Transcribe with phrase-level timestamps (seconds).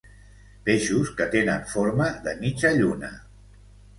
[0.69, 3.13] Peixos que tenen forma de mitja lluna.